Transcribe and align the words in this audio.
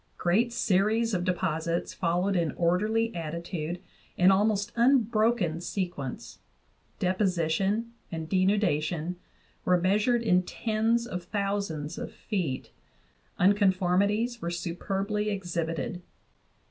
Great 0.17 0.51
series 0.51 1.13
of 1.13 1.23
de 1.23 1.31
posits 1.31 1.93
followed 1.93 2.35
in 2.35 2.53
orderly 2.53 3.13
attitude 3.13 3.79
and 4.17 4.31
almost 4.31 4.71
unbroken 4.75 5.61
se 5.61 5.87
quence; 5.95 6.39
deposition 6.97 7.91
and 8.11 8.27
denudation 8.27 9.15
were 9.63 9.79
measured 9.79 10.23
in 10.23 10.41
tens 10.41 11.05
of 11.05 11.21
thousands 11.25 11.99
of 11.99 12.11
feet; 12.11 12.71
unconformities 13.39 14.41
were 14.41 14.49
superbly 14.49 15.29
exhibited. 15.29 16.01